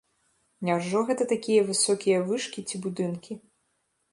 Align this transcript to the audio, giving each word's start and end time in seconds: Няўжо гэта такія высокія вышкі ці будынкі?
Няўжо 0.69 1.03
гэта 1.09 1.27
такія 1.33 1.65
высокія 1.69 2.17
вышкі 2.31 2.65
ці 2.69 2.75
будынкі? 2.87 3.39